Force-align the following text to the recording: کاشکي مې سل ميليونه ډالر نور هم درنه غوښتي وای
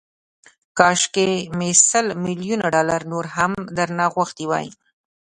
کاشکي 0.77 1.31
مې 1.57 1.69
سل 1.89 2.05
ميليونه 2.23 2.65
ډالر 2.75 3.01
نور 3.11 3.25
هم 3.35 3.51
درنه 3.77 4.05
غوښتي 4.15 4.45
وای 4.47 4.67